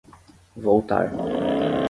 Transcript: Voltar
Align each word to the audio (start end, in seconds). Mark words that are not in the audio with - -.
Voltar 0.59 1.13